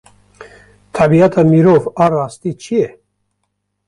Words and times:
Tebîata 0.93 1.41
mirov 1.51 1.83
a 2.03 2.05
rastî 2.13 2.51
çi 2.61 2.75
ye? 2.79 2.87